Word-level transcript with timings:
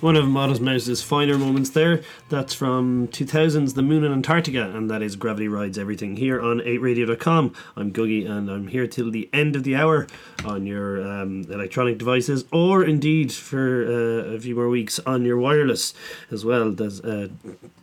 One 0.00 0.16
of 0.16 0.26
Modest 0.26 0.62
Mouse's 0.62 1.02
finer 1.02 1.36
moments 1.36 1.68
there. 1.68 2.00
That's 2.30 2.54
from 2.54 3.08
2000's 3.08 3.74
The 3.74 3.82
Moon 3.82 4.02
in 4.02 4.12
Antarctica, 4.12 4.70
and 4.74 4.90
that 4.90 5.02
is 5.02 5.14
Gravity 5.14 5.46
Rides 5.46 5.76
Everything 5.76 6.16
here 6.16 6.40
on 6.40 6.60
8radio.com. 6.60 7.52
I'm 7.76 7.92
Googie, 7.92 8.26
and 8.26 8.50
I'm 8.50 8.68
here 8.68 8.86
till 8.86 9.10
the 9.10 9.28
end 9.34 9.56
of 9.56 9.62
the 9.62 9.76
hour 9.76 10.06
on 10.42 10.64
your 10.66 11.06
um, 11.06 11.42
electronic 11.50 11.98
devices, 11.98 12.46
or 12.50 12.82
indeed 12.82 13.30
for 13.30 13.84
uh, 13.84 14.36
a 14.36 14.40
few 14.40 14.54
more 14.54 14.70
weeks 14.70 15.00
on 15.00 15.26
your 15.26 15.36
wireless 15.36 15.92
as 16.30 16.46
well. 16.46 16.74
As 16.82 17.02
uh, 17.02 17.28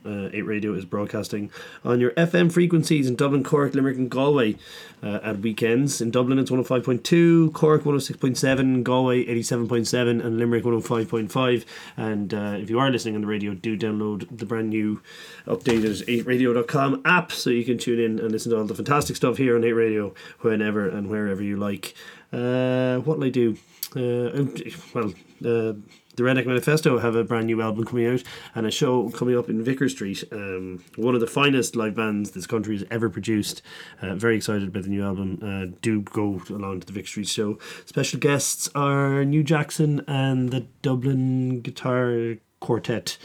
uh, 0.04 0.30
8 0.34 0.42
Radio 0.42 0.74
is 0.74 0.86
broadcasting 0.86 1.52
on 1.86 2.00
your 2.00 2.12
FM 2.12 2.52
frequencies 2.52 3.08
in 3.08 3.16
Dublin, 3.16 3.44
Cork, 3.44 3.76
Limerick, 3.76 3.98
and 3.98 4.10
Galway 4.10 4.56
uh, 5.04 5.20
at 5.22 5.40
weekends. 5.40 6.02
In 6.02 6.12
Dublin, 6.12 6.40
it's 6.40 6.50
105.2, 6.50 7.54
Cork 7.54 7.84
106.7, 7.84 8.84
Galway 8.84 9.26
87.7, 9.26 10.26
and 10.26 10.40
Limerick 10.40 10.64
105.5. 10.64 11.66
And 12.08 12.34
uh, 12.34 12.56
if 12.58 12.70
you 12.70 12.80
are 12.80 12.90
listening 12.90 13.16
on 13.16 13.22
the 13.22 13.28
radio, 13.28 13.54
do 13.54 13.78
download 13.78 14.38
the 14.38 14.46
brand 14.46 14.70
new 14.70 15.02
updated 15.46 16.06
8radio.com 16.06 17.02
app 17.04 17.32
so 17.32 17.50
you 17.50 17.66
can 17.66 17.78
tune 17.78 18.00
in 18.00 18.20
and 18.20 18.32
listen 18.32 18.52
to 18.52 18.58
all 18.58 18.66
the 18.66 18.76
fantastic 18.76 19.16
stuff 19.16 19.38
here 19.38 19.56
on 19.56 19.64
8 19.64 19.74
Radio 19.74 20.14
whenever 20.40 20.88
and 20.88 21.10
wherever 21.10 21.44
you 21.44 21.58
like. 21.58 21.94
Uh, 22.32 22.98
what'll 23.00 23.24
I 23.24 23.30
do? 23.30 23.58
Uh, 23.96 24.46
well, 24.94 25.14
uh, 25.46 25.74
the 26.18 26.24
Redneck 26.24 26.48
Manifesto 26.48 26.98
have 26.98 27.16
a 27.16 27.24
brand 27.24 27.46
new 27.46 27.62
album 27.62 27.86
coming 27.86 28.08
out 28.08 28.24
and 28.56 28.66
a 28.66 28.72
show 28.72 29.10
coming 29.12 29.38
up 29.38 29.50
in 29.50 29.64
Vicar 29.64 29.88
Street. 29.88 30.24
Um, 30.32 30.84
one 30.96 31.14
of 31.14 31.22
the 31.22 31.28
finest 31.28 31.76
live 31.76 31.94
bands 31.94 32.32
this 32.32 32.48
country 32.48 32.76
has 32.76 32.86
ever 32.90 33.08
produced. 33.08 33.62
Uh, 34.02 34.16
very 34.16 34.36
excited 34.36 34.68
about 34.68 34.84
the 34.84 34.90
new 34.90 35.04
album. 35.04 35.40
Uh, 35.42 35.78
do 35.82 36.02
go 36.02 36.42
along 36.50 36.80
to 36.80 36.88
the 36.88 36.94
Vicar 36.94 37.08
Street 37.08 37.28
show. 37.28 37.60
Special 37.86 38.20
guests 38.20 38.68
are 38.74 39.24
New 39.24 39.44
Jackson 39.44 40.04
and 40.08 40.50
the 40.50 40.62
Dublin 40.82 41.62
Guitar 41.62 42.38
Quartet. 42.62 43.20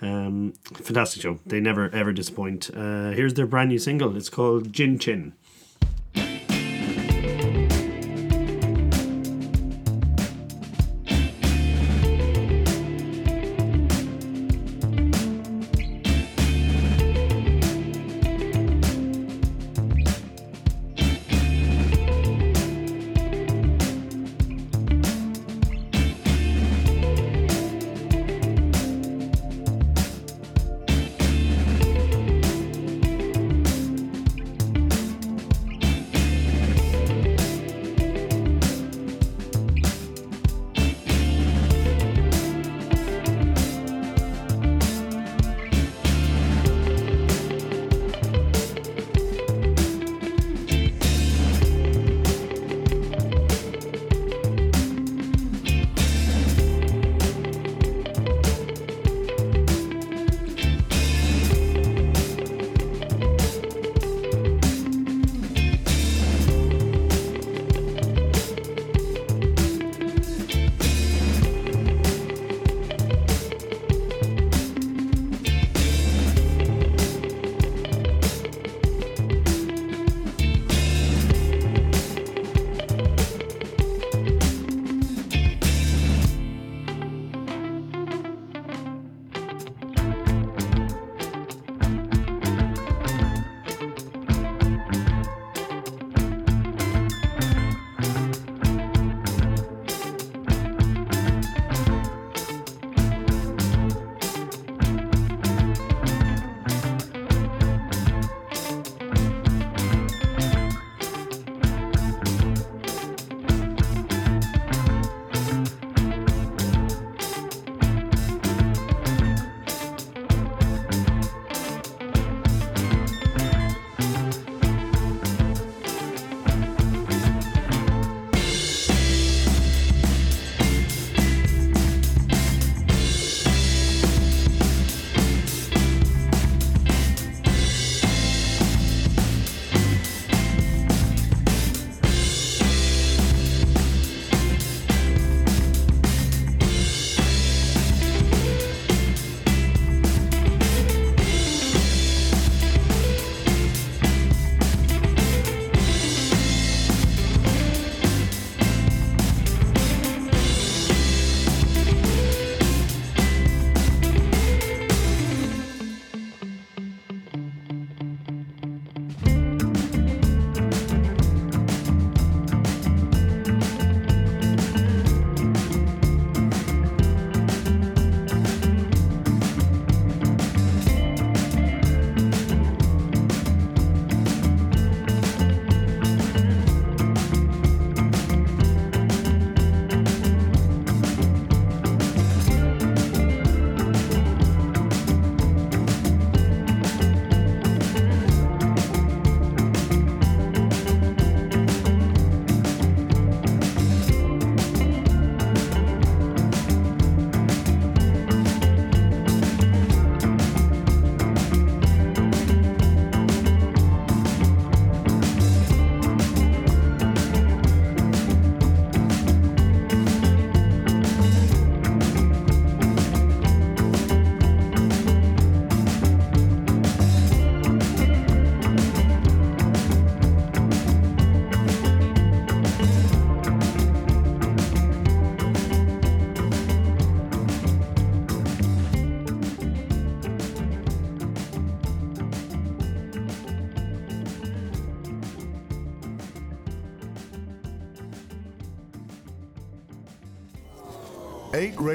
Um, 0.00 0.54
fantastic 0.72 1.20
show. 1.20 1.40
They 1.44 1.60
never 1.60 1.90
ever 1.90 2.14
disappoint. 2.14 2.70
Uh, 2.74 3.10
here's 3.10 3.34
their 3.34 3.46
brand 3.46 3.68
new 3.68 3.78
single. 3.78 4.16
It's 4.16 4.30
called 4.30 4.72
Gin 4.72 4.98
Chin. 4.98 5.34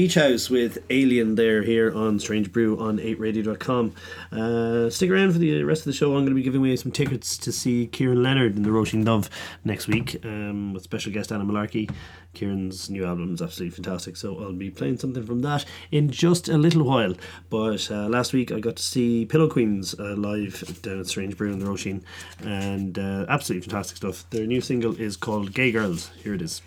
Beach 0.00 0.14
House 0.14 0.48
with 0.48 0.78
Alien 0.88 1.34
there 1.34 1.62
here 1.62 1.94
on 1.94 2.18
Strange 2.18 2.50
Brew 2.50 2.80
on 2.80 2.96
8radio.com. 2.96 3.94
Uh, 4.32 4.88
stick 4.88 5.10
around 5.10 5.34
for 5.34 5.38
the 5.38 5.62
rest 5.62 5.82
of 5.82 5.84
the 5.84 5.92
show. 5.92 6.12
I'm 6.12 6.20
going 6.20 6.30
to 6.30 6.34
be 6.34 6.42
giving 6.42 6.62
away 6.62 6.74
some 6.76 6.90
tickets 6.90 7.36
to 7.36 7.52
see 7.52 7.86
Kieran 7.86 8.22
Leonard 8.22 8.56
in 8.56 8.62
the 8.62 8.70
Roisin 8.70 9.04
Dubh 9.04 9.28
next 9.62 9.88
week 9.88 10.24
um, 10.24 10.72
with 10.72 10.84
special 10.84 11.12
guest 11.12 11.30
Anna 11.32 11.44
Malarkey. 11.44 11.90
Kieran's 12.32 12.88
new 12.88 13.04
album 13.04 13.34
is 13.34 13.42
absolutely 13.42 13.74
fantastic, 13.74 14.16
so 14.16 14.42
I'll 14.42 14.54
be 14.54 14.70
playing 14.70 14.96
something 14.96 15.26
from 15.26 15.42
that 15.42 15.66
in 15.90 16.08
just 16.08 16.48
a 16.48 16.56
little 16.56 16.84
while. 16.84 17.12
But 17.50 17.90
uh, 17.90 18.08
last 18.08 18.32
week 18.32 18.50
I 18.50 18.58
got 18.58 18.76
to 18.76 18.82
see 18.82 19.26
Pillow 19.26 19.50
Queens 19.50 19.94
uh, 19.98 20.14
live 20.14 20.80
down 20.80 21.00
at 21.00 21.08
Strange 21.08 21.36
Brew 21.36 21.52
in 21.52 21.58
the 21.58 21.66
Roisin, 21.66 22.00
and 22.42 22.98
uh, 22.98 23.26
absolutely 23.28 23.68
fantastic 23.68 23.98
stuff. 23.98 24.24
Their 24.30 24.46
new 24.46 24.62
single 24.62 24.98
is 24.98 25.18
called 25.18 25.52
Gay 25.52 25.70
Girls. 25.70 26.10
Here 26.22 26.32
it 26.32 26.40
is. 26.40 26.62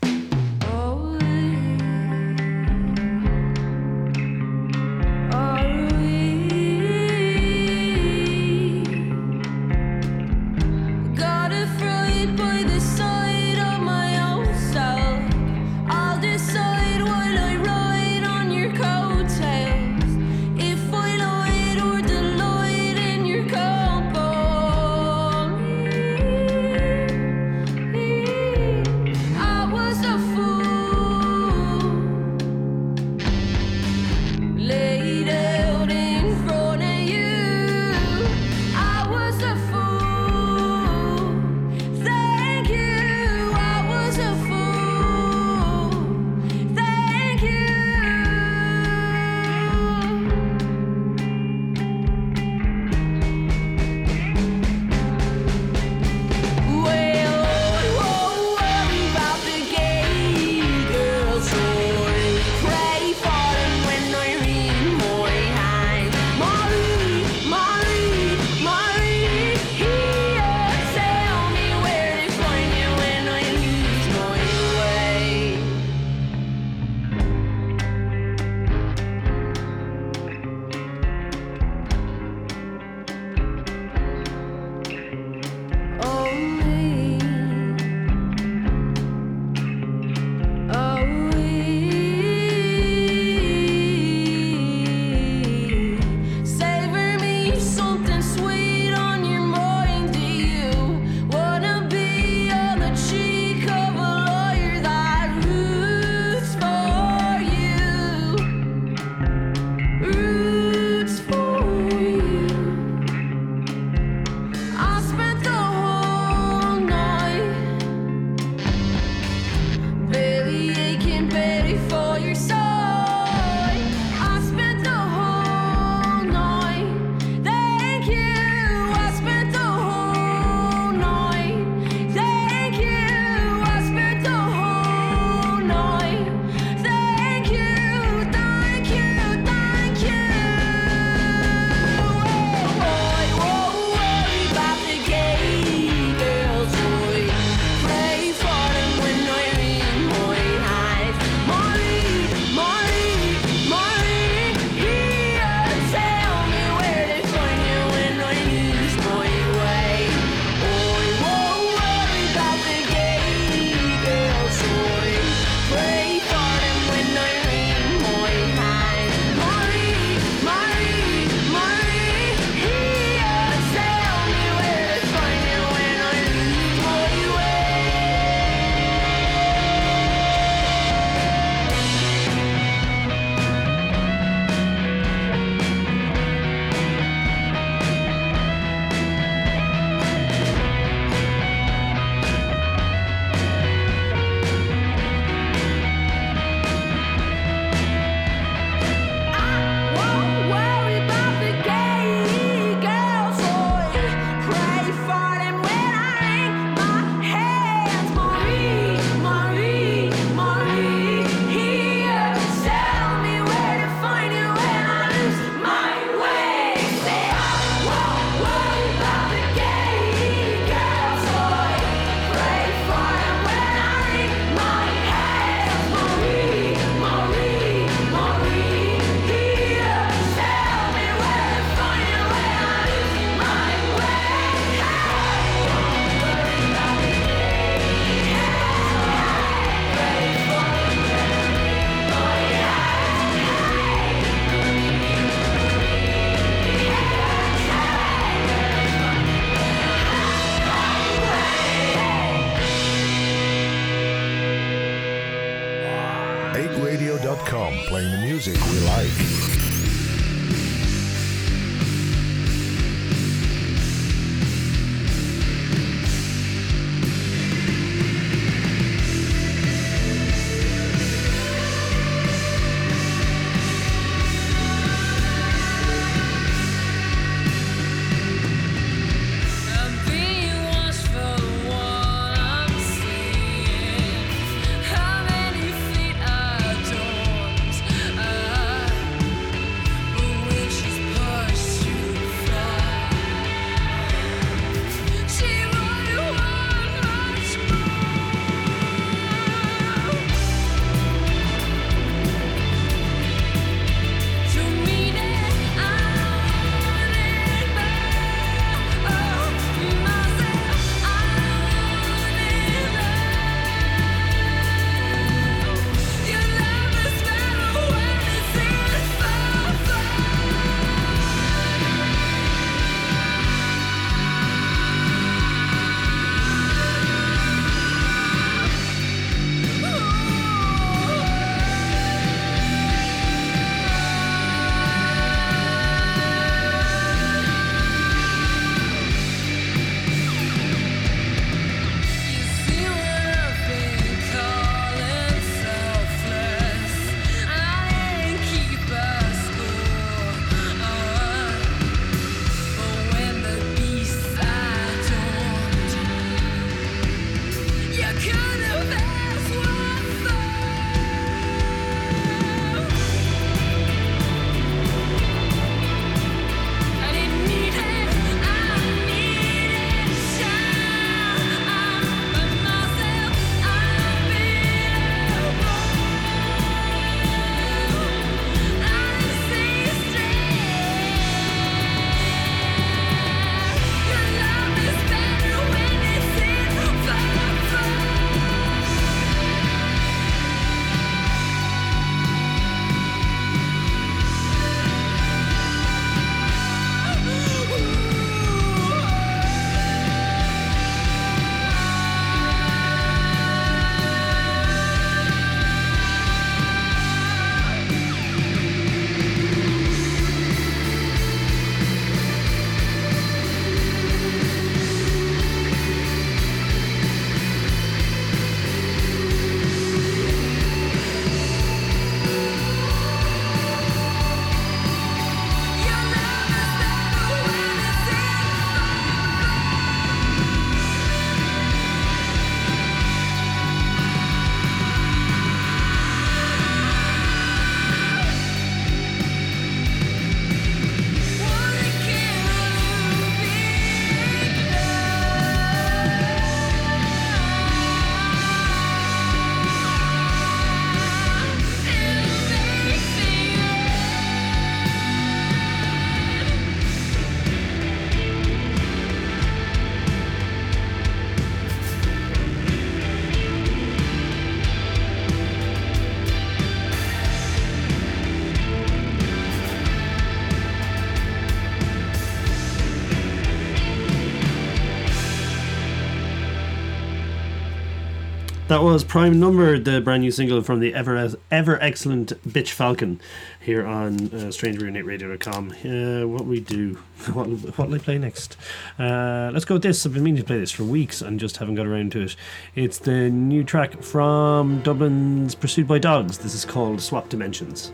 That 478.73 478.81
was 478.81 479.03
Prime 479.03 479.39
Number, 479.39 479.77
the 479.77 480.01
brand 480.01 480.23
new 480.23 480.31
single 480.31 480.63
from 480.63 480.79
the 480.79 480.95
ever 480.95 481.29
ever 481.51 481.79
excellent 481.79 482.33
Bitch 482.43 482.69
Falcon 482.69 483.21
here 483.59 483.85
on 483.85 484.15
uh, 484.15 484.49
StrangeReuniteRadio.com. 484.49 485.69
Uh, 485.69 486.27
what 486.27 486.47
we 486.47 486.59
do, 486.59 486.95
what 487.33 487.49
what 487.49 487.77
will 487.77 487.93
I 487.93 487.99
play 487.99 488.17
next? 488.17 488.57
Uh, 488.97 489.51
let's 489.53 489.63
go 489.63 489.75
with 489.75 489.83
this. 489.83 490.03
I've 490.07 490.15
been 490.15 490.23
meaning 490.23 490.41
to 490.41 490.47
play 490.47 490.57
this 490.57 490.71
for 490.71 490.85
weeks 490.85 491.21
and 491.21 491.39
just 491.39 491.57
haven't 491.57 491.75
got 491.75 491.85
around 491.85 492.13
to 492.13 492.23
it. 492.23 492.35
It's 492.73 492.97
the 492.97 493.29
new 493.29 493.63
track 493.63 494.01
from 494.01 494.81
Dublin's 494.81 495.53
Pursued 495.53 495.87
by 495.87 495.99
Dogs. 495.99 496.39
This 496.39 496.55
is 496.55 496.65
called 496.65 496.99
Swap 496.99 497.29
Dimensions. 497.29 497.93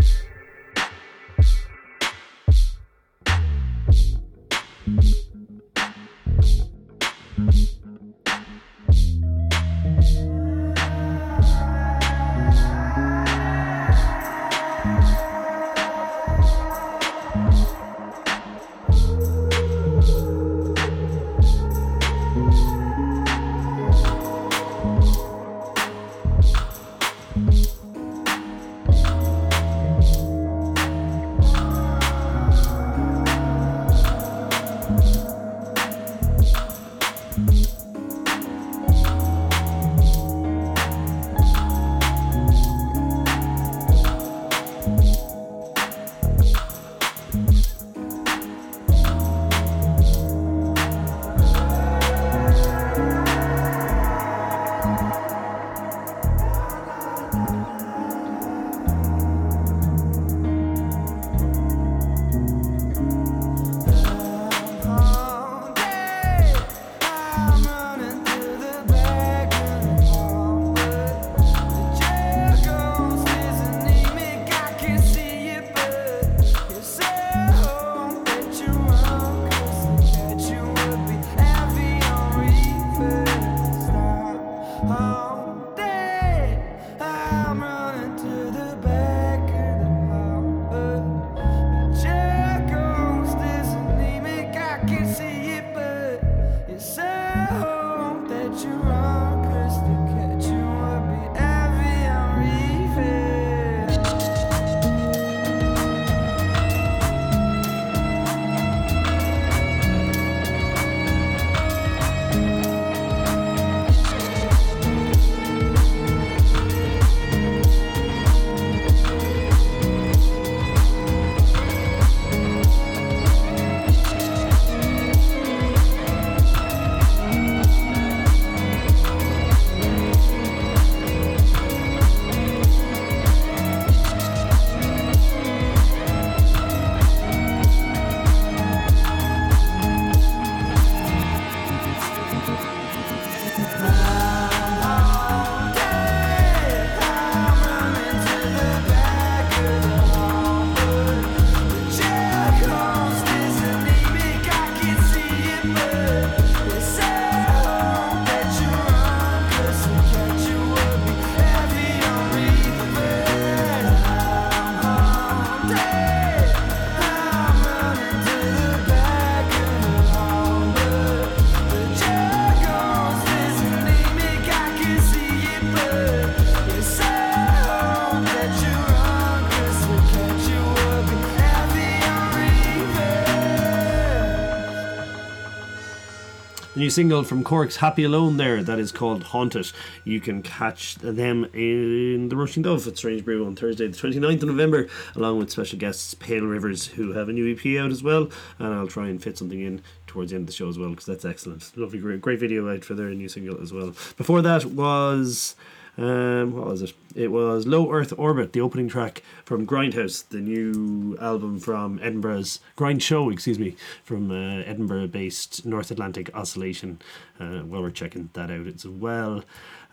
new 186.81 186.89
single 186.89 187.23
from 187.23 187.43
Cork's 187.43 187.75
Happy 187.75 188.03
Alone 188.03 188.37
there 188.37 188.63
that 188.63 188.79
is 188.79 188.91
called 188.91 189.21
Haunted. 189.21 189.71
You 190.03 190.19
can 190.19 190.41
catch 190.41 190.95
them 190.95 191.45
in 191.53 192.29
the 192.29 192.35
Roisin 192.35 192.63
Dubh 192.63 192.87
at 192.87 192.97
Strange 192.97 193.23
Brew 193.23 193.45
on 193.45 193.55
Thursday, 193.55 193.85
the 193.85 193.95
29th 193.95 194.41
of 194.41 194.47
November, 194.47 194.87
along 195.15 195.37
with 195.37 195.51
special 195.51 195.77
guests 195.77 196.15
Pale 196.15 196.43
Rivers, 196.43 196.87
who 196.87 197.13
have 197.13 197.29
a 197.29 197.33
new 197.33 197.53
EP 197.53 197.79
out 197.79 197.91
as 197.91 198.01
well. 198.01 198.31
And 198.57 198.73
I'll 198.73 198.87
try 198.87 199.09
and 199.09 199.21
fit 199.21 199.37
something 199.37 199.61
in 199.61 199.83
towards 200.07 200.31
the 200.31 200.37
end 200.37 200.45
of 200.45 200.47
the 200.47 200.53
show 200.53 200.69
as 200.69 200.79
well 200.79 200.89
because 200.89 201.05
that's 201.05 201.23
excellent. 201.23 201.71
Lovely, 201.77 201.99
great, 201.99 202.19
great 202.19 202.39
video 202.39 202.67
out 202.73 202.83
for 202.83 202.95
their 202.95 203.11
new 203.11 203.29
single 203.29 203.61
as 203.61 203.71
well. 203.71 203.93
Before 204.17 204.41
that 204.41 204.65
was. 204.65 205.55
Um, 206.01 206.53
what 206.53 206.65
was 206.65 206.81
it? 206.81 206.93
It 207.13 207.31
was 207.31 207.67
Low 207.67 207.91
Earth 207.91 208.13
Orbit, 208.17 208.53
the 208.53 208.61
opening 208.61 208.87
track 208.87 209.21
from 209.45 209.67
Grindhouse, 209.67 210.27
the 210.27 210.39
new 210.39 211.17
album 211.21 211.59
from 211.59 211.99
Edinburgh's 212.01 212.59
Grind 212.75 213.03
Show, 213.03 213.29
excuse 213.29 213.59
me, 213.59 213.75
from 214.03 214.31
uh, 214.31 214.63
Edinburgh-based 214.63 215.65
North 215.65 215.91
Atlantic 215.91 216.33
Oscillation. 216.33 216.99
Uh, 217.39 217.61
while 217.61 217.81
we're 217.81 217.89
checking 217.89 218.29
that 218.33 218.51
out 218.51 218.67
as 218.67 218.85
well. 218.85 219.43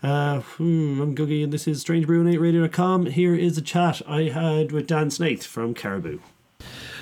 Uh, 0.03 0.39
hmm, 0.41 1.01
I'm 1.01 1.15
Gugai, 1.15 1.43
and 1.43 1.51
this 1.51 1.67
is 1.67 1.81
Strange 1.81 2.05
Brew 2.05 2.23
8Radio.com. 2.23 3.07
Here 3.07 3.33
is 3.33 3.57
a 3.57 3.61
chat 3.61 4.01
I 4.07 4.23
had 4.23 4.71
with 4.71 4.85
Dan 4.85 5.09
Snaith 5.09 5.43
from 5.45 5.73
Caribou. 5.73 6.19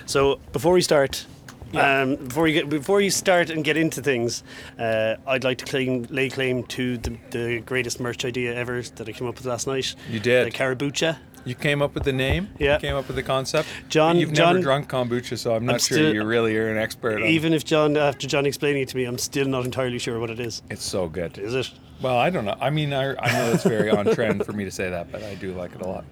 So 0.05 0.39
before 0.53 0.74
we 0.74 0.82
start, 0.82 1.26
um, 1.74 2.15
before 2.15 2.47
you 2.47 2.53
get 2.53 2.70
before 2.70 3.01
you 3.01 3.09
start 3.09 3.49
and 3.49 3.63
get 3.63 3.78
into 3.78 4.01
things, 4.01 4.43
uh, 4.80 5.15
I'd 5.26 5.43
like 5.43 5.57
to 5.59 5.65
claim 5.65 6.05
lay 6.09 6.30
claim 6.30 6.63
to 6.65 6.97
the, 6.97 7.18
the 7.32 7.59
greatest 7.61 7.99
merch 7.99 8.26
idea 8.26 8.53
ever 8.55 8.82
that 8.82 9.07
I 9.07 9.11
came 9.11 9.28
up 9.28 9.36
with 9.36 9.45
last 9.45 9.68
night. 9.68 9.95
You 10.09 10.20
did. 10.20 10.47
the 10.47 10.51
Carabucha. 10.51 11.18
You 11.45 11.55
came 11.55 11.82
up 11.82 11.93
with 11.93 12.03
the 12.03 12.11
name. 12.11 12.49
Yeah. 12.59 12.74
You 12.74 12.80
came 12.82 12.95
up 12.97 13.07
with 13.07 13.15
the 13.15 13.24
concept. 13.24 13.70
John- 13.88 14.18
You've 14.18 14.34
John- 14.34 14.55
never 14.55 14.63
drunk 14.63 14.89
kombucha, 14.89 15.38
so 15.38 15.55
I'm 15.55 15.65
not 15.65 15.74
I'm 15.76 15.80
sure 15.80 15.97
still- 15.97 16.13
you 16.13 16.26
really 16.26 16.57
are 16.57 16.68
an 16.70 16.78
expert. 16.78 17.22
On 17.22 17.24
Even 17.26 17.53
if 17.53 17.63
John, 17.63 17.95
after 17.95 18.28
John 18.28 18.45
explaining 18.45 18.82
it 18.82 18.89
to 18.89 18.97
me, 18.97 19.05
I'm 19.05 19.18
still 19.18 19.47
not 19.47 19.63
entirely 19.63 19.97
sure 19.97 20.20
what 20.20 20.30
it 20.30 20.41
is. 20.41 20.61
It's 20.70 20.84
so 20.84 21.07
good. 21.07 21.38
Is 21.38 21.55
it? 21.55 21.72
Well, 22.01 22.18
I 22.18 22.30
don't 22.32 22.43
know. 22.43 22.57
I 22.59 22.70
mean, 22.70 22.91
I, 22.91 23.15
I 23.15 23.32
know 23.32 23.51
it's 23.53 23.63
very 23.63 23.89
on 23.89 24.13
trend 24.13 24.45
for 24.45 24.51
me 24.51 24.65
to 24.65 24.72
say 24.72 24.89
that, 24.89 25.09
but 25.09 25.24
I 25.24 25.36
do 25.36 25.53
like 25.53 25.74
it 25.74 25.80
a 25.82 25.88
lot. 25.88 26.03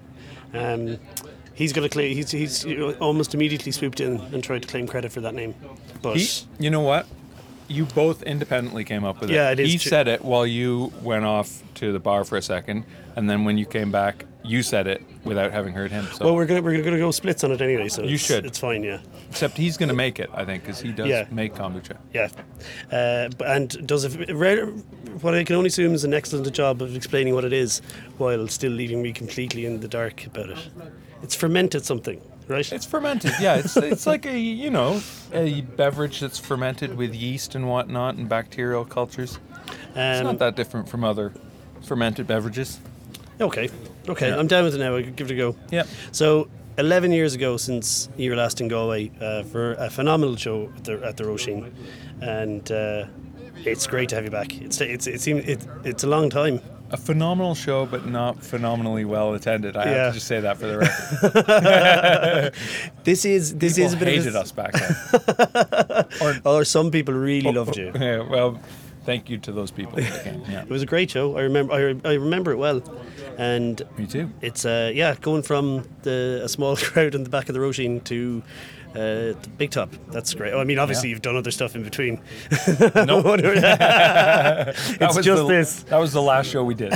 Um, 0.54 0.98
he's 1.56 1.72
going 1.72 1.88
to 1.88 1.92
claim. 1.92 2.14
He's, 2.14 2.30
he's 2.30 2.64
almost 3.00 3.34
immediately 3.34 3.72
swooped 3.72 3.98
in 4.00 4.20
and 4.32 4.44
tried 4.44 4.62
to 4.62 4.68
claim 4.68 4.86
credit 4.86 5.10
for 5.10 5.20
that 5.22 5.34
name, 5.34 5.54
but 6.02 6.16
He, 6.16 6.28
you 6.60 6.70
know 6.70 6.82
what? 6.82 7.06
You 7.68 7.84
both 7.86 8.22
independently 8.22 8.84
came 8.84 9.04
up 9.04 9.20
with 9.20 9.30
it. 9.30 9.34
Yeah, 9.34 9.50
it 9.50 9.58
is 9.58 9.72
He 9.72 9.78
true. 9.78 9.90
said 9.90 10.06
it 10.06 10.24
while 10.24 10.46
you 10.46 10.92
went 11.02 11.24
off 11.24 11.64
to 11.74 11.92
the 11.92 11.98
bar 11.98 12.22
for 12.24 12.36
a 12.38 12.42
second, 12.42 12.84
and 13.16 13.28
then 13.28 13.44
when 13.44 13.58
you 13.58 13.66
came 13.66 13.90
back, 13.90 14.24
you 14.44 14.62
said 14.62 14.86
it 14.86 15.02
without 15.24 15.50
having 15.50 15.72
heard 15.74 15.90
him. 15.90 16.06
So, 16.14 16.26
well, 16.26 16.36
we're 16.36 16.46
gonna 16.46 16.62
we're 16.62 16.80
gonna 16.80 16.98
go 16.98 17.10
splits 17.10 17.42
on 17.42 17.50
it 17.50 17.60
anyway. 17.60 17.88
So 17.88 18.02
You 18.02 18.10
it's- 18.14 18.20
should. 18.24 18.46
It's 18.46 18.60
fine. 18.60 18.84
Yeah. 18.84 19.00
except 19.28 19.56
he's 19.56 19.76
going 19.76 19.88
to 19.88 19.94
make 19.96 20.20
it, 20.20 20.30
I 20.32 20.44
think, 20.44 20.62
because 20.62 20.80
he 20.80 20.92
does 20.92 21.08
Yeah. 21.08 21.26
make 21.32 21.54
kombucha. 21.56 21.96
Yeah, 22.14 22.28
uh, 22.92 23.28
and 23.44 23.84
does 23.84 24.04
a 24.04 24.10
what 25.20 25.34
I 25.34 25.42
can 25.42 25.56
only 25.56 25.66
assume 25.66 25.94
is 25.94 26.04
an 26.04 26.14
excellent 26.14 26.52
job 26.52 26.80
of 26.80 26.94
explaining 26.94 27.34
what 27.34 27.44
it 27.44 27.52
is, 27.52 27.82
while 28.18 28.46
still 28.46 28.70
leaving 28.70 29.02
me 29.02 29.12
completely 29.12 29.66
in 29.66 29.80
the 29.80 29.88
dark 29.88 30.24
about 30.26 30.50
it. 30.50 30.58
It's 31.26 31.34
fermented 31.34 31.84
something, 31.84 32.20
right? 32.46 32.72
It's 32.72 32.86
fermented. 32.86 33.32
Yeah, 33.40 33.56
it's 33.56 33.76
it's 33.92 34.06
like 34.06 34.26
a 34.26 34.38
you 34.38 34.70
know 34.70 35.00
a 35.32 35.62
beverage 35.62 36.20
that's 36.20 36.38
fermented 36.38 36.96
with 36.96 37.12
yeast 37.16 37.56
and 37.56 37.68
whatnot 37.68 38.14
and 38.14 38.28
bacterial 38.28 38.84
cultures. 38.84 39.40
It's 39.96 40.20
um, 40.20 40.24
not 40.24 40.38
that 40.38 40.54
different 40.54 40.88
from 40.88 41.02
other 41.02 41.32
fermented 41.82 42.28
beverages. 42.28 42.78
okay, 43.40 43.68
okay, 44.08 44.28
Yeah. 44.28 44.38
I'm 44.38 44.46
down 44.46 44.62
with 44.64 44.76
it 44.76 44.78
now. 44.78 44.94
I 44.96 45.02
could 45.02 45.16
give 45.16 45.28
it 45.30 45.34
a 45.34 45.36
go. 45.36 45.56
Yeah. 45.72 45.82
So, 46.12 46.48
11 46.78 47.10
years 47.10 47.34
ago 47.34 47.56
since 47.56 48.08
you 48.16 48.30
were 48.30 48.36
last 48.36 48.60
in 48.60 48.68
Galway 48.68 49.10
uh, 49.20 49.42
for 49.42 49.72
a 49.74 49.90
phenomenal 49.90 50.36
show 50.36 50.70
at 50.76 50.84
the, 50.84 51.04
at 51.04 51.16
the 51.16 51.24
Roisin, 51.24 51.72
and 52.20 52.70
uh, 52.70 53.06
it's 53.64 53.88
great 53.88 54.08
to 54.10 54.14
have 54.14 54.24
you 54.24 54.30
back. 54.30 54.54
It's 54.62 54.80
it's 54.80 55.08
it 55.08 55.20
seems 55.20 55.44
it, 55.48 55.66
it's 55.82 56.04
a 56.04 56.06
long 56.06 56.30
time. 56.30 56.60
A 56.92 56.96
phenomenal 56.96 57.54
show, 57.56 57.84
but 57.84 58.06
not 58.06 58.42
phenomenally 58.44 59.04
well 59.04 59.34
attended. 59.34 59.76
I 59.76 59.84
Yeah. 59.84 59.90
have 60.04 60.12
to 60.12 60.14
just 60.14 60.26
say 60.28 60.40
that 60.40 60.56
for 60.56 60.66
the 60.66 60.78
record. 60.78 62.52
This 63.04 63.24
is 63.24 63.54
this 63.56 63.74
People 63.74 63.86
is 63.86 63.92
a 63.94 63.96
bit 63.96 64.08
hated 64.08 64.28
of 64.28 64.34
a, 64.36 64.40
us 64.40 64.52
back 64.52 64.72
then. 64.72 66.40
Or 66.44 66.64
some 66.64 66.90
people 66.90 67.14
really 67.14 67.50
loved 67.52 67.76
you. 67.76 67.90
yeah, 67.94 68.20
well, 68.20 68.60
thank 69.04 69.28
you 69.30 69.38
to 69.38 69.52
those 69.52 69.70
people. 69.72 70.00
Yeah, 70.00 70.62
It 70.62 70.68
was 70.70 70.82
a 70.82 70.86
great 70.86 71.10
show. 71.10 71.36
I 71.36 71.42
remember. 71.42 71.72
I, 71.72 71.78
I 72.08 72.14
remember 72.14 72.50
it 72.52 72.56
well, 72.58 72.80
and 73.38 73.82
me 73.98 74.06
too. 74.06 74.30
it's 74.40 74.64
uh, 74.64 74.90
yeah, 74.94 75.14
going 75.20 75.42
from 75.42 75.84
the 76.02 76.40
a 76.44 76.48
small 76.48 76.76
crowd 76.90 77.14
in 77.14 77.24
the 77.24 77.30
back 77.30 77.48
of 77.48 77.54
the 77.54 77.60
Roisin 77.60 78.02
to 78.04 78.42
uh, 78.96 79.34
big 79.58 79.70
top. 79.70 79.90
That's 80.10 80.32
great. 80.34 80.52
Oh, 80.54 80.60
I 80.60 80.64
mean, 80.64 80.78
obviously 80.78 81.08
Yeah. 81.08 81.14
you've 81.14 81.22
done 81.22 81.36
other 81.36 81.50
stuff 81.50 81.74
in 81.76 81.82
between. 81.82 82.20
No, 82.94 83.20
it's 83.34 85.20
just 85.20 85.46
this. 85.48 85.82
That 85.84 85.98
was 85.98 86.12
the 86.12 86.22
last 86.22 86.48
show 86.50 86.64
we 86.64 86.74
did. 86.74 86.92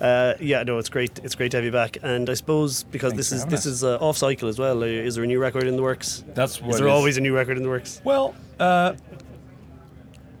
Uh, 0.00 0.34
yeah, 0.40 0.62
no, 0.62 0.78
it's 0.78 0.88
great. 0.88 1.18
It's 1.22 1.34
great 1.34 1.50
to 1.52 1.56
have 1.58 1.64
you 1.64 1.72
back. 1.72 1.98
And 2.02 2.28
I 2.30 2.34
suppose 2.34 2.84
because 2.84 3.12
Thanks 3.12 3.28
this 3.30 3.38
is 3.40 3.46
this 3.46 3.66
is 3.66 3.84
uh, 3.84 3.98
off 3.98 4.16
cycle 4.16 4.48
as 4.48 4.58
well. 4.58 4.82
Uh, 4.82 4.86
is 4.86 5.14
there 5.14 5.24
a 5.24 5.26
new 5.26 5.38
record 5.38 5.64
in 5.66 5.76
the 5.76 5.82
works? 5.82 6.24
That's 6.34 6.60
what 6.60 6.70
Is 6.72 6.78
there 6.78 6.88
is- 6.88 6.92
always 6.92 7.16
a 7.16 7.20
new 7.20 7.34
record 7.34 7.56
in 7.56 7.62
the 7.62 7.68
works? 7.68 8.00
Well, 8.04 8.34
uh, 8.58 8.94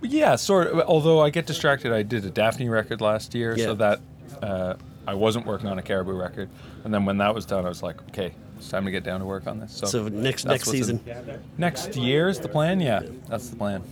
yeah, 0.02 0.36
sort 0.36 0.68
of. 0.68 0.80
Although 0.80 1.20
I 1.20 1.30
get 1.30 1.46
distracted, 1.46 1.92
I 1.92 2.02
did 2.02 2.24
a 2.24 2.30
Daphni 2.30 2.68
record 2.70 3.00
last 3.00 3.34
year, 3.34 3.54
Yeah. 3.56 3.64
so 3.66 3.74
that 3.74 4.00
uh, 4.42 4.74
I 5.06 5.14
wasn't 5.14 5.46
working 5.46 5.68
on 5.68 5.78
a 5.78 5.82
Caribou 5.82 6.12
record. 6.12 6.48
And 6.84 6.94
then 6.94 7.04
when 7.04 7.18
that 7.18 7.34
was 7.34 7.44
done, 7.44 7.66
I 7.66 7.68
was 7.68 7.82
like, 7.82 8.00
okay, 8.08 8.32
it's 8.60 8.68
time 8.68 8.84
to 8.84 8.90
get 8.90 9.02
down 9.04 9.20
to 9.20 9.26
work 9.26 9.46
on 9.46 9.58
this. 9.58 9.72
So, 9.72 9.86
So 9.86 10.08
next 10.08 10.44
next 10.44 10.66
what's 10.66 10.78
in- 10.78 11.00
season, 11.00 11.42
next 11.58 11.96
year 11.96 12.28
is 12.28 12.38
the 12.40 12.48
plan. 12.48 12.78
Yeah, 12.80 13.00
that's 13.28 13.48
the 13.48 13.56
plan. 13.56 13.82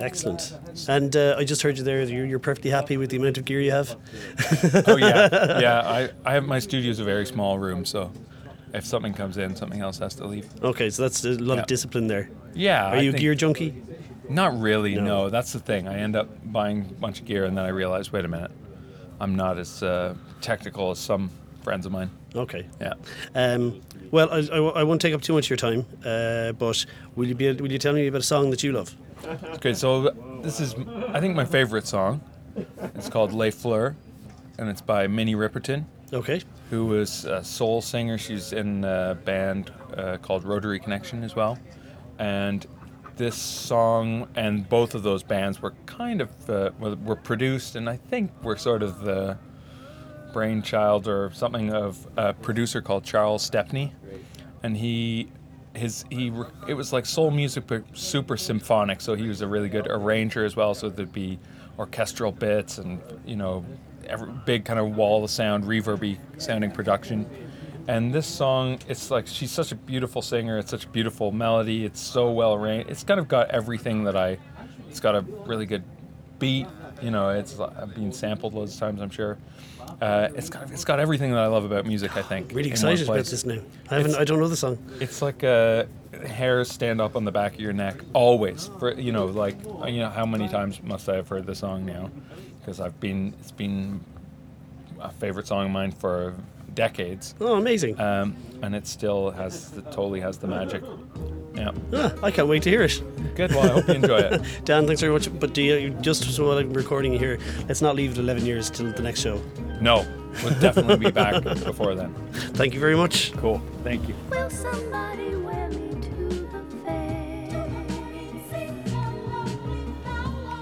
excellent. 0.00 0.56
And 0.88 1.14
uh, 1.16 1.34
I 1.38 1.44
just 1.44 1.62
heard 1.62 1.76
you 1.78 1.84
there. 1.84 2.02
You're, 2.02 2.26
you're 2.26 2.38
perfectly 2.38 2.70
happy 2.70 2.96
with 2.96 3.10
the 3.10 3.16
amount 3.16 3.38
of 3.38 3.44
gear 3.44 3.60
you 3.60 3.72
have. 3.72 3.96
Oh 4.86 4.96
yeah, 4.96 5.58
yeah. 5.60 5.80
I, 5.80 6.10
I 6.24 6.34
have 6.34 6.44
my 6.44 6.58
studio 6.58 6.90
is 6.90 6.98
a 7.00 7.04
very 7.04 7.26
small 7.26 7.58
room, 7.58 7.84
so 7.84 8.10
if 8.72 8.84
something 8.86 9.12
comes 9.14 9.36
in, 9.36 9.54
something 9.56 9.80
else 9.80 9.98
has 9.98 10.14
to 10.16 10.26
leave. 10.26 10.48
Okay, 10.62 10.88
so 10.90 11.02
that's 11.02 11.24
a 11.24 11.30
lot 11.30 11.56
Yeah. 11.56 11.60
of 11.62 11.66
discipline 11.66 12.06
there. 12.06 12.30
Yeah. 12.54 12.86
Are 12.86 12.96
I 12.96 13.00
you 13.00 13.10
a 13.10 13.14
gear 13.14 13.34
junkie? 13.34 13.82
Not 14.28 14.58
really. 14.60 14.94
No. 14.94 15.02
No. 15.04 15.30
that's 15.30 15.52
the 15.52 15.58
thing. 15.60 15.88
I 15.88 15.98
end 15.98 16.16
up 16.16 16.28
buying 16.52 16.82
a 16.82 16.94
bunch 17.00 17.20
of 17.20 17.26
gear, 17.26 17.44
and 17.44 17.56
then 17.58 17.64
I 17.64 17.68
realize, 17.68 18.12
wait 18.12 18.24
a 18.24 18.28
minute, 18.28 18.50
I'm 19.20 19.34
not 19.36 19.58
as 19.58 19.82
uh, 19.82 20.14
technical 20.40 20.90
as 20.92 20.98
some 20.98 21.30
friends 21.62 21.84
of 21.86 21.92
mine. 21.92 22.10
Okay. 22.34 22.66
Yeah. 22.80 22.94
Um, 23.34 23.80
well, 24.10 24.28
I, 24.30 24.38
I, 24.52 24.58
I 24.58 24.82
won't 24.84 25.00
take 25.00 25.14
up 25.14 25.22
too 25.22 25.34
much 25.34 25.46
of 25.46 25.50
your 25.50 25.56
time, 25.58 25.86
uh, 26.04 26.52
but 26.52 26.84
will 27.16 27.26
you 27.28 27.34
be 27.34 27.52
will 27.52 27.70
you 27.72 27.78
tell 27.78 27.92
me 27.92 28.06
about 28.06 28.20
a 28.20 28.24
song 28.24 28.50
that 28.50 28.62
you 28.62 28.72
love? 28.72 28.94
Okay, 29.54 29.74
so 29.74 30.10
this 30.42 30.58
is, 30.60 30.74
I 31.08 31.20
think, 31.20 31.36
my 31.36 31.44
favorite 31.44 31.86
song. 31.86 32.20
It's 32.94 33.08
called 33.08 33.32
Les 33.32 33.50
Fleurs, 33.50 33.94
and 34.58 34.68
it's 34.68 34.80
by 34.82 35.06
Minnie 35.06 35.34
Riperton, 35.36 35.84
Okay. 36.12 36.42
who 36.70 36.94
is 36.94 37.24
a 37.24 37.42
soul 37.44 37.80
singer. 37.80 38.18
She's 38.18 38.52
in 38.52 38.84
a 38.84 39.16
band 39.24 39.70
uh, 39.96 40.16
called 40.18 40.44
Rotary 40.44 40.78
Connection 40.80 41.22
as 41.22 41.36
well. 41.36 41.58
And 42.18 42.66
this 43.16 43.36
song 43.36 44.26
and 44.34 44.68
both 44.68 44.94
of 44.94 45.02
those 45.02 45.22
bands 45.22 45.62
were 45.62 45.74
kind 45.86 46.20
of 46.20 46.50
uh, 46.50 46.70
were 46.78 46.96
were 46.96 47.16
produced, 47.16 47.76
and 47.76 47.88
I 47.88 47.96
think 47.96 48.30
were 48.42 48.56
sort 48.56 48.82
of 48.82 49.00
the 49.00 49.38
brainchild 50.32 51.08
or 51.08 51.30
something 51.32 51.72
of 51.72 52.06
a 52.16 52.32
producer 52.32 52.80
called 52.80 53.04
Charles 53.04 53.42
Stepney, 53.42 53.92
and 54.62 54.76
he 54.76 55.28
his 55.74 56.04
he 56.10 56.32
it 56.68 56.74
was 56.74 56.92
like 56.92 57.06
soul 57.06 57.30
music 57.30 57.64
but 57.66 57.84
super 57.94 58.36
symphonic. 58.36 59.00
So 59.00 59.14
he 59.14 59.28
was 59.28 59.40
a 59.40 59.46
really 59.46 59.68
good 59.68 59.86
arranger 59.88 60.44
as 60.44 60.56
well. 60.56 60.74
So 60.74 60.88
there'd 60.88 61.12
be 61.12 61.38
orchestral 61.78 62.32
bits 62.32 62.78
and 62.78 63.00
you 63.24 63.36
know 63.36 63.64
every, 64.06 64.30
big 64.44 64.64
kind 64.64 64.78
of 64.78 64.96
wall 64.96 65.24
of 65.24 65.30
sound, 65.30 65.64
reverby 65.64 66.18
sounding 66.38 66.70
production. 66.70 67.28
And 67.88 68.14
this 68.14 68.26
song, 68.26 68.78
it's 68.88 69.10
like 69.10 69.26
she's 69.26 69.50
such 69.50 69.72
a 69.72 69.74
beautiful 69.74 70.22
singer. 70.22 70.58
It's 70.58 70.70
such 70.70 70.84
a 70.84 70.88
beautiful 70.88 71.32
melody. 71.32 71.84
It's 71.84 72.00
so 72.00 72.30
well 72.30 72.54
arranged. 72.54 72.90
It's 72.90 73.02
kind 73.02 73.18
of 73.18 73.26
got 73.26 73.50
everything 73.50 74.04
that 74.04 74.16
I. 74.16 74.38
It's 74.88 75.00
got 75.00 75.16
a 75.16 75.22
really 75.46 75.66
good 75.66 75.82
beat. 76.38 76.66
You 77.02 77.10
know, 77.10 77.30
it's 77.30 77.54
been 77.94 78.12
sampled 78.12 78.54
loads 78.54 78.74
of 78.74 78.80
times. 78.80 79.00
I'm 79.00 79.10
sure. 79.10 79.36
Uh, 80.00 80.28
it's 80.36 80.48
got 80.48 80.70
it's 80.70 80.84
got 80.84 81.00
everything 81.00 81.32
that 81.32 81.40
I 81.40 81.46
love 81.48 81.64
about 81.64 81.84
music. 81.86 82.16
I 82.16 82.22
think. 82.22 82.52
Really 82.54 82.70
excited 82.70 83.02
about 83.06 83.24
this 83.24 83.44
now. 83.44 83.54
I 83.90 83.94
haven't. 83.96 84.10
It's- 84.12 84.16
I 84.20 84.24
don't 84.24 84.38
know 84.38 84.48
the 84.48 84.56
song. 84.56 84.78
It's 85.00 85.20
like 85.20 85.42
uh, 85.42 85.84
hairs 86.26 86.70
stand 86.70 87.00
up 87.00 87.16
on 87.16 87.24
the 87.24 87.32
back 87.32 87.54
of 87.54 87.60
your 87.60 87.72
neck 87.72 87.96
always. 88.12 88.70
For 88.78 88.92
you 88.94 89.12
know, 89.12 89.26
like 89.26 89.56
you 89.86 89.98
know, 90.00 90.10
how 90.10 90.24
many 90.24 90.48
times 90.48 90.82
must 90.82 91.08
I 91.08 91.16
have 91.16 91.28
heard 91.28 91.46
the 91.46 91.54
song 91.54 91.84
now? 91.84 92.10
Because 92.60 92.78
I've 92.80 92.98
been 93.00 93.34
it's 93.40 93.50
been 93.50 94.00
a 95.00 95.10
favorite 95.10 95.48
song 95.48 95.66
of 95.66 95.72
mine 95.72 95.90
for 95.90 96.34
decades, 96.74 97.34
Oh, 97.40 97.56
amazing! 97.56 98.00
um, 98.00 98.34
and 98.62 98.74
it 98.74 98.86
still 98.86 99.30
has 99.32 99.72
the, 99.72 99.82
totally 99.82 100.20
has 100.20 100.38
the 100.38 100.46
magic. 100.46 100.82
Yeah. 101.62 101.70
Ah, 101.94 102.12
I 102.24 102.30
can't 102.32 102.48
wait 102.48 102.64
to 102.64 102.70
hear 102.70 102.82
it. 102.82 103.00
Good. 103.36 103.52
Well, 103.52 103.64
I 103.64 103.68
hope 103.68 103.86
you 103.86 103.94
enjoy 103.94 104.18
it. 104.18 104.42
Dan, 104.64 104.84
thanks 104.86 105.00
very 105.00 105.12
much. 105.12 105.28
But 105.38 105.54
do 105.54 105.62
you, 105.62 105.90
just 106.00 106.24
so 106.34 106.48
while 106.48 106.58
I'm 106.58 106.72
recording 106.72 107.16
here, 107.16 107.38
let's 107.68 107.80
not 107.80 107.94
leave 107.94 108.12
it 108.12 108.18
11 108.18 108.44
years 108.44 108.68
till 108.68 108.90
the 108.90 109.02
next 109.02 109.20
show. 109.20 109.40
No, 109.80 110.04
we'll 110.42 110.58
definitely 110.58 110.96
be 110.96 111.10
back 111.12 111.42
before 111.44 111.94
then. 111.94 112.12
Thank 112.54 112.74
you 112.74 112.80
very 112.80 112.96
much. 112.96 113.32
Cool. 113.34 113.62
Thank 113.84 114.08
you. 114.08 114.14
Will 114.30 114.50
somebody 114.50 115.36
wear 115.36 115.68
me 115.68 115.90
to 116.00 116.48
the? 116.84 117.22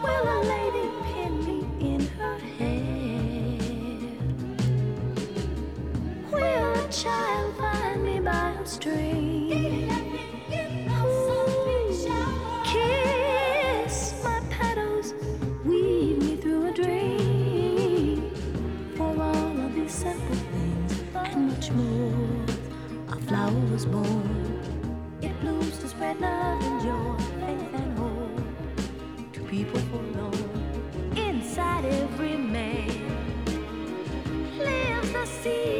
Will 0.02 0.28
a 0.28 0.40
lady 0.44 0.90
pin 1.04 1.32
me 1.46 1.94
in 1.94 2.00
her 2.18 2.38
hair? 2.58 3.58
Will 6.30 6.74
a 6.84 6.88
child 6.92 7.56
find 7.56 8.04
me 8.04 8.20
by 8.20 8.52
a? 8.66 9.39
is 23.80 23.86
born. 23.86 25.18
It 25.22 25.40
blooms 25.40 25.78
to 25.78 25.88
spread 25.88 26.20
love 26.20 26.62
and 26.62 26.82
joy, 26.82 27.16
faith 27.40 27.74
and 27.80 27.98
hope 27.98 29.32
to 29.32 29.40
people 29.44 29.80
forlorn. 29.90 31.12
Inside 31.16 31.86
every 31.86 32.36
man 32.36 32.90
lives 34.58 35.12
the 35.12 35.24
seed. 35.24 35.79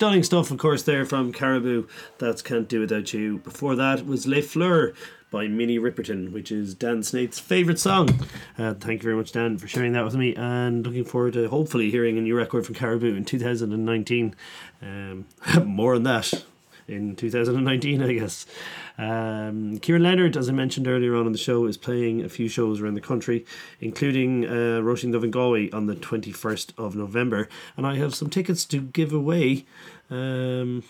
Stunning 0.00 0.22
stuff, 0.22 0.50
of 0.50 0.56
course, 0.56 0.82
there 0.84 1.04
from 1.04 1.30
Caribou. 1.30 1.86
That's 2.16 2.40
Can't 2.40 2.66
Do 2.66 2.80
Without 2.80 3.12
You. 3.12 3.36
Before 3.36 3.76
that 3.76 4.06
was 4.06 4.26
Les 4.26 4.40
Fleurs 4.40 4.96
by 5.30 5.46
Minnie 5.46 5.78
Riperton, 5.78 6.32
which 6.32 6.50
is 6.50 6.74
Dan 6.74 7.02
Snaith's 7.02 7.38
favourite 7.38 7.78
song. 7.78 8.08
Uh, 8.56 8.72
thank 8.72 9.02
you 9.02 9.04
very 9.04 9.14
much, 9.14 9.32
Dan, 9.32 9.58
for 9.58 9.68
sharing 9.68 9.92
that 9.92 10.06
with 10.06 10.14
me. 10.14 10.34
And 10.36 10.86
looking 10.86 11.04
forward 11.04 11.34
to 11.34 11.50
hopefully 11.50 11.90
hearing 11.90 12.16
a 12.16 12.22
new 12.22 12.34
record 12.34 12.64
from 12.64 12.76
Caribou 12.76 13.14
in 13.14 13.26
2019. 13.26 14.34
Um, 14.80 15.26
more 15.66 15.96
on 15.96 16.04
that 16.04 16.44
in 16.88 17.14
2019, 17.14 18.02
I 18.02 18.14
guess. 18.14 18.46
Um, 19.00 19.78
Kieran 19.78 20.02
Leonard, 20.02 20.36
as 20.36 20.50
I 20.50 20.52
mentioned 20.52 20.86
earlier 20.86 21.16
on 21.16 21.24
in 21.24 21.32
the 21.32 21.38
show, 21.38 21.64
is 21.64 21.78
playing 21.78 22.22
a 22.22 22.28
few 22.28 22.48
shows 22.48 22.80
around 22.82 22.94
the 22.94 23.00
country, 23.00 23.46
including 23.80 24.44
uh, 24.44 24.82
Roisin 24.82 25.10
Dubh 25.12 25.24
in 25.24 25.30
Galway 25.30 25.70
on 25.70 25.86
the 25.86 25.94
21st 25.94 26.72
of 26.76 26.94
November. 26.94 27.48
And 27.78 27.86
I 27.86 27.96
have 27.96 28.14
some 28.14 28.28
tickets 28.28 28.66
to 28.66 28.78
give 28.78 29.14
away. 29.14 29.64
Um, 30.10 30.82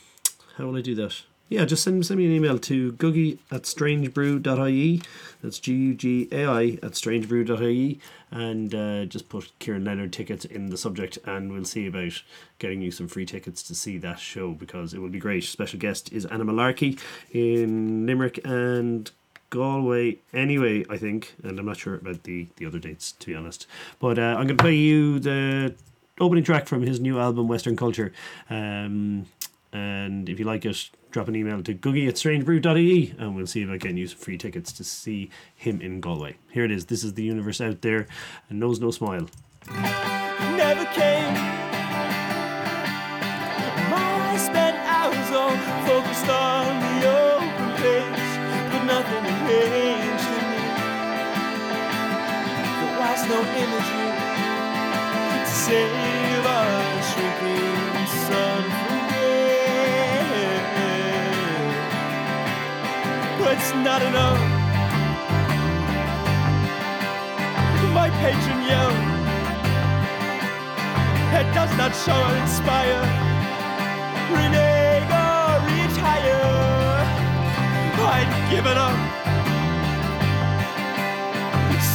how 0.56 0.66
will 0.66 0.76
I 0.76 0.80
do 0.80 0.96
that? 0.96 1.22
Yeah, 1.50 1.64
just 1.64 1.82
send, 1.82 2.06
send 2.06 2.18
me 2.18 2.26
an 2.26 2.32
email 2.32 2.60
to 2.60 2.92
gugai 2.92 3.38
at 3.50 3.64
strangebrew.ie. 3.64 5.02
That's 5.42 5.58
G 5.58 5.72
U 5.74 5.94
G 5.94 6.28
A 6.30 6.46
I 6.46 6.64
at 6.80 6.92
strangebrew.ie. 6.92 7.98
And 8.30 8.72
uh, 8.72 9.04
just 9.06 9.28
put 9.28 9.50
Kieran 9.58 9.84
Leonard 9.84 10.12
tickets 10.12 10.44
in 10.44 10.70
the 10.70 10.76
subject, 10.76 11.18
and 11.24 11.50
we'll 11.50 11.64
see 11.64 11.88
about 11.88 12.22
getting 12.60 12.80
you 12.80 12.92
some 12.92 13.08
free 13.08 13.26
tickets 13.26 13.64
to 13.64 13.74
see 13.74 13.98
that 13.98 14.20
show 14.20 14.52
because 14.52 14.94
it 14.94 15.00
will 15.00 15.08
be 15.08 15.18
great. 15.18 15.42
Special 15.42 15.80
guest 15.80 16.12
is 16.12 16.24
Anna 16.26 16.44
Malarkey 16.44 17.00
in 17.32 18.06
Limerick 18.06 18.38
and 18.44 19.10
Galway 19.50 20.18
anyway, 20.32 20.84
I 20.88 20.98
think, 20.98 21.34
and 21.42 21.58
I'm 21.58 21.66
not 21.66 21.78
sure 21.78 21.96
about 21.96 22.22
the, 22.22 22.46
the 22.58 22.66
other 22.66 22.78
dates 22.78 23.10
to 23.10 23.26
be 23.26 23.34
honest. 23.34 23.66
But 23.98 24.20
uh, 24.20 24.36
I'm 24.38 24.46
going 24.46 24.56
to 24.56 24.62
play 24.62 24.76
you 24.76 25.18
the 25.18 25.74
opening 26.20 26.44
track 26.44 26.68
from 26.68 26.82
his 26.82 27.00
new 27.00 27.18
album 27.18 27.48
Western 27.48 27.74
Culture. 27.74 28.12
Um, 28.48 29.26
and 29.72 30.28
if 30.28 30.38
you 30.38 30.44
like 30.44 30.64
it, 30.64 30.90
drop 31.10 31.28
an 31.28 31.36
email 31.36 31.62
to 31.62 31.74
gugai 31.74 32.08
at 32.08 32.14
strangebrew.ie 32.14 33.14
and 33.18 33.34
we'll 33.34 33.46
see 33.46 33.62
about 33.62 33.80
getting 33.80 33.96
you 33.96 34.06
some 34.06 34.18
free 34.18 34.38
tickets 34.38 34.72
to 34.72 34.84
see 34.84 35.30
him 35.54 35.80
in 35.80 36.00
Galway. 36.00 36.36
Here 36.50 36.64
it 36.64 36.70
is. 36.70 36.86
This 36.86 37.04
is 37.04 37.14
the 37.14 37.24
universe 37.24 37.60
out 37.60 37.82
there 37.82 38.06
and 38.48 38.60
knows 38.60 38.80
no 38.80 38.90
smile. 38.90 39.28
never 39.66 40.84
came. 40.86 41.34
I 43.92 44.36
spent 44.36 44.76
hours 44.76 45.30
all 45.32 45.56
focused 45.86 46.28
on 46.28 46.80
the 46.80 47.08
open 47.08 47.70
page, 47.82 48.30
but 48.70 48.84
nothing 48.84 49.24
in 49.26 49.38
me. 49.46 49.90
There 52.78 52.94
was 53.00 53.20
no 53.28 53.42
to 55.44 55.56
save 55.56 56.46
a 56.46 57.02
shrinking 57.02 58.89
it's 63.52 63.72
not 63.74 64.00
enough. 64.02 64.38
My 67.92 68.08
patron 68.22 68.60
yelled. 68.70 69.02
It 71.38 71.46
does 71.54 71.72
not 71.80 71.92
show 72.02 72.20
or 72.28 72.36
inspire. 72.42 73.02
Renege 74.34 75.10
or 75.26 75.50
retire. 75.66 76.46
I'd 78.12 78.30
given 78.50 78.76
up. 78.88 78.98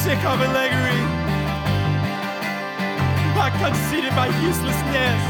Sick 0.02 0.22
of 0.30 0.40
allegory. 0.46 1.02
I 3.38 3.50
conceded 3.62 4.12
my 4.14 4.28
uselessness 4.48 5.22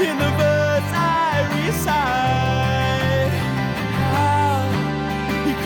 in 0.00 0.16
the 0.18 0.30
verse 0.40 0.90
I 0.92 1.46
recite. 1.66 2.77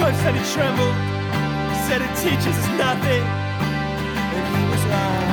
He 0.03 0.09
coached 0.09 0.27
and 0.27 0.37
he 0.37 0.43
trembled. 0.53 0.97
Said 1.87 2.03
it 2.03 2.11
teaches 2.19 2.59
us 2.59 2.69
nothing. 2.77 3.23
And 4.35 4.45
he 4.51 4.63
was 4.67 4.83
right. 4.91 5.31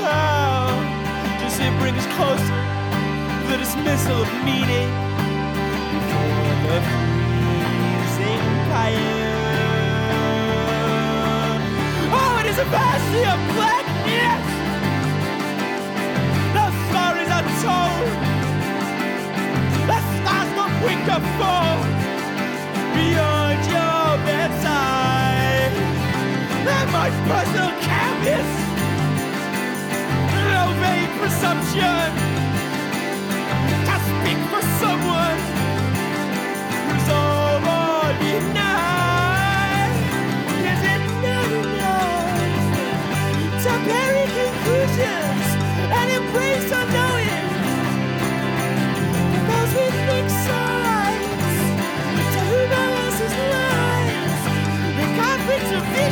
How 0.00 0.72
does 1.38 1.58
it 1.60 1.72
bring 1.78 1.94
us 1.96 2.06
closer? 2.16 2.56
The 3.50 3.56
dismissal 3.58 4.22
of 4.22 4.32
meaning 4.42 4.88
before 5.92 6.56
the 6.64 6.80
freezing 6.96 8.44
fire. 8.72 9.20
Oh, 12.16 12.40
it 12.40 12.46
is 12.46 12.58
a 12.58 12.64
vastly 12.72 13.22
of 13.34 13.40
blackness. 13.52 14.46
The 16.56 16.66
stories 16.88 17.30
are 17.36 17.48
told. 17.60 18.08
The 19.90 19.98
stars 20.16 20.50
don't 20.56 20.74
wink 20.82 21.04
to 21.04 21.20
fall 21.36 22.05
beyond 22.96 23.60
your 23.74 24.06
bedside. 24.26 25.74
And 26.76 26.88
my 26.92 27.08
personal 27.30 27.72
canvas 27.88 28.50
no 30.56 30.64
vain 30.80 31.08
presumption 31.18 32.25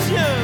conflicts 0.06 0.43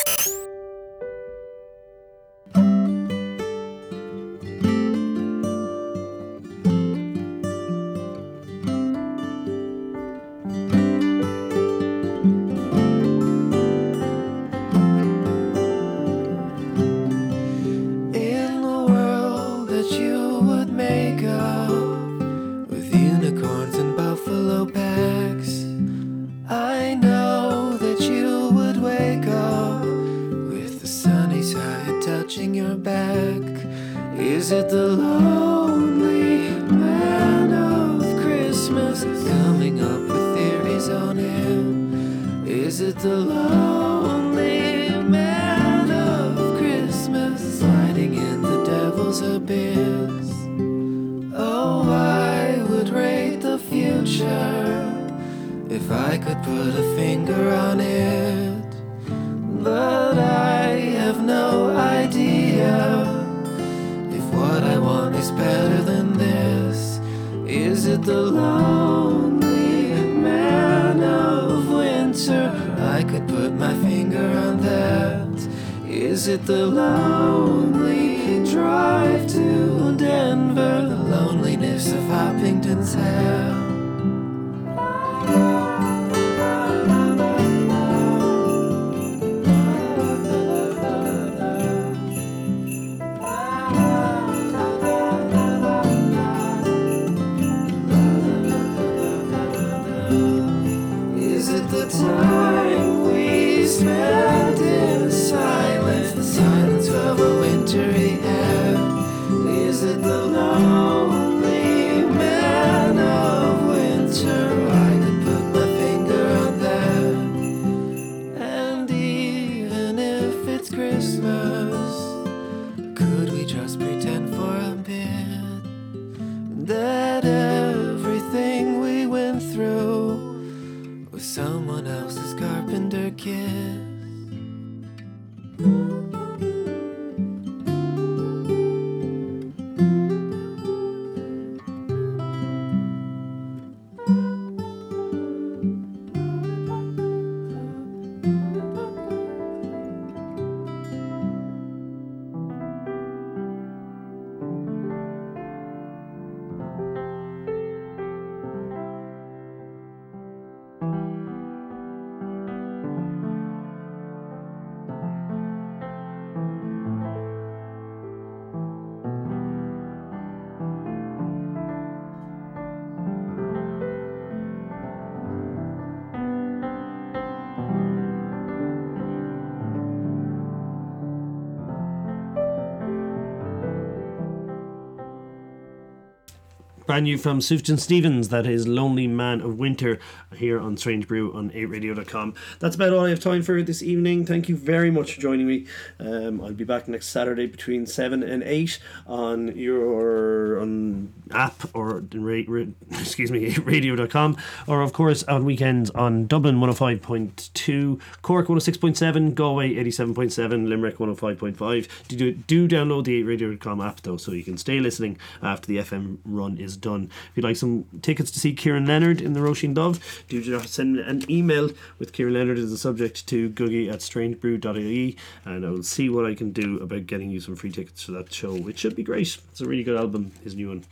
Brand 186.91 187.05
new 187.05 187.17
from 187.17 187.39
Sufjan 187.39 187.79
Stevens, 187.79 188.27
that 188.27 188.45
is 188.45 188.67
Lonely 188.67 189.07
Man 189.07 189.39
of 189.39 189.57
Winter, 189.57 189.97
here 190.35 190.59
on 190.59 190.75
Strange 190.75 191.07
Brew 191.07 191.31
on 191.31 191.49
8radio.com. 191.51 192.33
That's 192.59 192.75
about 192.75 192.91
all 192.91 193.05
I 193.05 193.09
have 193.11 193.21
time 193.21 193.43
for 193.43 193.61
this 193.61 193.81
evening. 193.81 194.25
Thank 194.25 194.49
you 194.49 194.57
very 194.57 194.91
much 194.91 195.13
for 195.13 195.21
joining 195.21 195.47
me. 195.47 195.67
Um, 196.01 196.41
I'll 196.41 196.51
be 196.51 196.65
back 196.65 196.89
next 196.89 197.07
Saturday 197.07 197.45
between 197.47 197.85
7 197.85 198.23
and 198.23 198.43
8 198.43 198.79
on 199.07 199.55
your 199.55 200.59
on 200.59 201.13
app 201.31 201.63
or 201.73 202.03
ra- 202.13 202.41
ra- 202.45 202.65
excuse 202.91 203.31
me, 203.31 203.53
8radio.com, 203.53 204.35
or 204.67 204.81
of 204.81 204.91
course 204.91 205.23
on 205.23 205.45
weekends 205.45 205.91
on 205.91 206.27
Dublin 206.27 206.57
105.2, 206.57 208.01
Cork 208.21 208.47
106.7, 208.47 209.33
Galway 209.33 209.75
87.7, 209.75 210.67
Limerick 210.67 210.97
105.5. 210.97 211.87
Do, 212.09 212.15
do, 212.17 212.31
do 212.33 212.67
download 212.67 213.05
the 213.05 213.23
8radio.com 213.23 213.79
app 213.79 214.01
though, 214.01 214.17
so 214.17 214.33
you 214.33 214.43
can 214.43 214.57
stay 214.57 214.81
listening 214.81 215.17
after 215.41 215.67
the 215.67 215.77
FM 215.77 216.17
run 216.25 216.57
is 216.57 216.80
done. 216.81 217.09
If 217.29 217.37
you'd 217.37 217.43
like 217.43 217.55
some 217.55 217.85
tickets 218.01 218.31
to 218.31 218.39
see 218.39 218.53
Kieran 218.53 218.85
Leonard 218.85 219.21
in 219.21 219.33
the 219.33 219.39
Roisin 219.39 219.73
Dubh, 219.73 219.99
do 220.27 220.41
just 220.41 220.73
send 220.73 220.99
an 220.99 221.29
email 221.29 221.69
with 221.99 222.13
Kieran 222.13 222.33
Leonard 222.33 222.57
as 222.57 222.71
the 222.71 222.77
subject 222.77 223.27
to 223.27 223.49
gugai 223.51 223.91
at 223.91 223.99
strangebrew.ie 223.99 225.17
and 225.45 225.65
I'll 225.65 225.83
see 225.83 226.09
what 226.09 226.25
I 226.25 226.35
can 226.35 226.51
do 226.51 226.79
about 226.79 227.07
getting 227.07 227.29
you 227.29 227.39
some 227.39 227.55
free 227.55 227.71
tickets 227.71 228.03
for 228.03 228.11
that 228.13 228.33
show, 228.33 228.53
which 228.53 228.79
should 228.79 228.95
be 228.95 229.03
great. 229.03 229.37
It's 229.51 229.61
a 229.61 229.65
really 229.65 229.83
good 229.83 229.97
album, 229.97 230.31
his 230.43 230.55
new 230.55 230.69
one. 230.69 230.83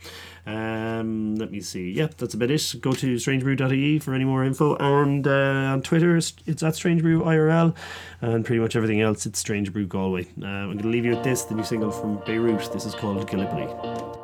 Um, 0.46 1.36
let 1.36 1.50
me 1.50 1.60
see. 1.60 1.90
Yeah, 1.90 2.08
that's 2.16 2.34
about 2.34 2.50
it. 2.50 2.74
Go 2.80 2.92
to 2.92 3.14
strangebrew.ie 3.16 3.98
for 3.98 4.14
any 4.14 4.24
more 4.24 4.44
info. 4.44 4.76
And 4.76 5.26
uh, 5.26 5.72
on 5.72 5.82
Twitter, 5.82 6.16
it's 6.16 6.32
at 6.46 6.74
strangebrewirl. 6.74 7.74
And 8.20 8.44
pretty 8.44 8.60
much 8.60 8.76
everything 8.76 9.00
else, 9.00 9.26
it's 9.26 9.38
Strange 9.38 9.72
Brew 9.72 9.86
Galway. 9.86 10.26
Uh, 10.42 10.46
I'm 10.46 10.66
going 10.66 10.78
to 10.78 10.88
leave 10.88 11.04
you 11.04 11.14
with 11.14 11.24
this, 11.24 11.44
the 11.44 11.54
new 11.54 11.64
single 11.64 11.90
from 11.90 12.22
Beirut. 12.26 12.70
This 12.72 12.86
is 12.86 12.94
called. 12.94 13.28
Gallipoli. 13.28 14.19